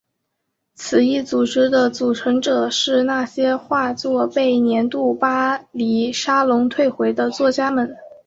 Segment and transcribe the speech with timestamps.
[0.73, 7.95] 此一组织的组成者是那些画作被年度巴黎沙龙退回的画家们。